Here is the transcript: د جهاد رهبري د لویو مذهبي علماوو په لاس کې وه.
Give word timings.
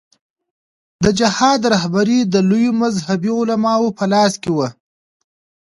د 1.03 1.05
جهاد 1.19 1.61
رهبري 1.73 2.19
د 2.33 2.35
لویو 2.49 2.71
مذهبي 2.83 3.31
علماوو 3.39 3.95
په 3.97 4.05
لاس 4.13 4.33
کې 4.41 4.51
وه. 4.57 4.67